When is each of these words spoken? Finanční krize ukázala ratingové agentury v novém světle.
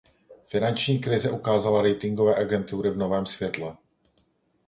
Finanční 0.45 0.99
krize 0.99 1.31
ukázala 1.31 1.81
ratingové 1.81 2.35
agentury 2.35 2.89
v 2.89 2.97
novém 2.97 3.25
světle. 3.25 3.77